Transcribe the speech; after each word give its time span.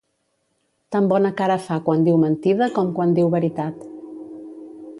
Tan 0.95 1.09
bona 1.11 1.31
cara 1.41 1.57
fa 1.65 1.77
quan 1.89 2.01
diu 2.07 2.17
mentida 2.23 2.69
com 2.79 2.89
quan 2.97 3.13
diu 3.19 3.29
veritat. 3.39 3.85